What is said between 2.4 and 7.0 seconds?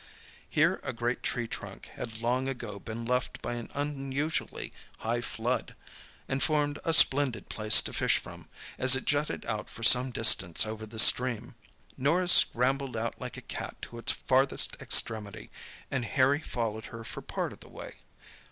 ago been left by an unusually high flood, and formed a